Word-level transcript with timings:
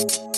you 0.00 0.29